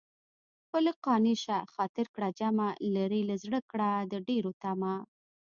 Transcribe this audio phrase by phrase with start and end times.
[0.69, 4.97] په لږ قانع شه خاطر کړه جمع لرې له زړه کړه د ډېرو طمع